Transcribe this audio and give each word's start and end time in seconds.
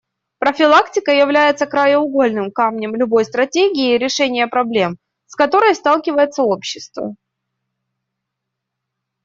Профилактика 0.39 1.11
является 1.11 1.67
краеугольным 1.67 2.49
камнем 2.51 2.95
любой 2.95 3.23
стратегии 3.23 3.99
решения 3.99 4.47
проблем, 4.47 4.97
с 5.27 5.35
которыми 5.35 5.73
сталкивается 5.75 6.41
общество. 6.41 7.13